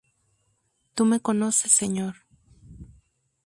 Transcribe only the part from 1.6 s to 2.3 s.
Señor!...